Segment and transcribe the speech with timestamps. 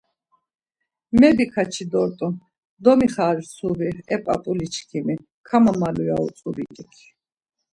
[1.19, 2.33] Mebikaçi dort̆un,
[2.83, 5.15] domixarsuvi e p̌ap̌uli çkimi,
[5.47, 6.93] kamamalu ya utzu biç̌ik.